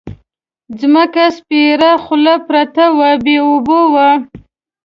ځمکه 0.79 1.23
سپېره 1.37 1.91
خوله 2.03 2.35
پرته 2.47 2.83
وه 2.97 3.11
بې 3.23 3.35
اوبو 3.47 3.79
وه. 3.93 4.09